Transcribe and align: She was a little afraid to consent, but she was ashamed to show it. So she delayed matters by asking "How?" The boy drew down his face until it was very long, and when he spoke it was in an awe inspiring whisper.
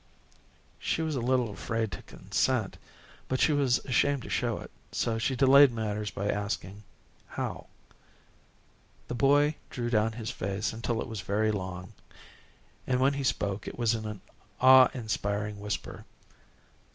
She 0.79 1.03
was 1.03 1.15
a 1.15 1.19
little 1.21 1.51
afraid 1.51 1.91
to 1.91 2.01
consent, 2.01 2.79
but 3.27 3.39
she 3.39 3.53
was 3.53 3.77
ashamed 3.85 4.23
to 4.23 4.31
show 4.31 4.57
it. 4.57 4.71
So 4.91 5.19
she 5.19 5.35
delayed 5.35 5.71
matters 5.71 6.09
by 6.09 6.27
asking 6.27 6.81
"How?" 7.27 7.67
The 9.09 9.13
boy 9.13 9.57
drew 9.69 9.91
down 9.91 10.13
his 10.13 10.31
face 10.31 10.73
until 10.73 11.01
it 11.01 11.07
was 11.07 11.21
very 11.21 11.51
long, 11.51 11.93
and 12.87 12.99
when 12.99 13.13
he 13.13 13.23
spoke 13.23 13.67
it 13.67 13.77
was 13.77 13.93
in 13.93 14.07
an 14.07 14.21
awe 14.59 14.89
inspiring 14.95 15.59
whisper. 15.59 16.03